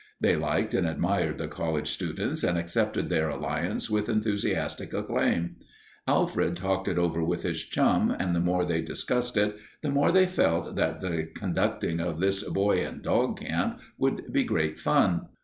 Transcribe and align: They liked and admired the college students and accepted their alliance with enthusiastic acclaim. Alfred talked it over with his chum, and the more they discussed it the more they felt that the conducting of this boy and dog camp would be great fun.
They 0.19 0.35
liked 0.35 0.73
and 0.73 0.87
admired 0.87 1.37
the 1.37 1.47
college 1.47 1.87
students 1.91 2.43
and 2.43 2.57
accepted 2.57 3.07
their 3.07 3.29
alliance 3.29 3.87
with 3.87 4.09
enthusiastic 4.09 4.95
acclaim. 4.95 5.57
Alfred 6.07 6.55
talked 6.55 6.87
it 6.87 6.97
over 6.97 7.23
with 7.23 7.43
his 7.43 7.61
chum, 7.61 8.09
and 8.17 8.35
the 8.35 8.39
more 8.39 8.65
they 8.65 8.81
discussed 8.81 9.37
it 9.37 9.59
the 9.83 9.91
more 9.91 10.11
they 10.11 10.25
felt 10.25 10.75
that 10.75 11.01
the 11.01 11.27
conducting 11.35 11.99
of 11.99 12.19
this 12.19 12.41
boy 12.43 12.83
and 12.83 13.03
dog 13.03 13.39
camp 13.41 13.79
would 13.99 14.33
be 14.33 14.43
great 14.43 14.79
fun. 14.79 15.27